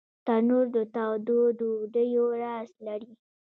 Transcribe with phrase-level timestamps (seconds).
[0.25, 3.11] تنور د تودو ډوډیو راز لري